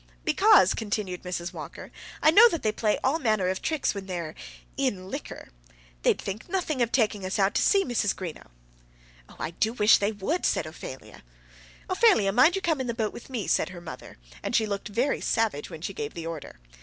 [0.25, 1.53] "Because," continued Mrs.
[1.53, 1.91] Walker,
[2.23, 4.33] "I know that they play all manner of tricks when they're
[4.75, 5.49] in liquor.
[6.01, 8.15] They'd think nothing of taking us out to sea, Mrs.
[8.15, 8.47] Greenow."
[9.29, 11.21] "Oh, I do wish they would," said Ophelia.
[11.87, 14.87] "Ophelia, mind you come in the boat with me," said her mother, and she looked
[14.87, 16.57] very savage when she gave the order.